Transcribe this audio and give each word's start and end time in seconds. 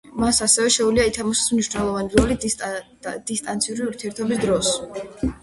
მას 0.21 0.37
ასევე 0.43 0.69
შეუძლია 0.75 1.03
ითამაშოს 1.09 1.51
მნიშვნელოვანი 1.55 2.21
როლი 2.21 2.39
„დისტანციური“ 2.47 3.87
ურთიერთობების 3.93 4.43
დროს. 4.49 4.75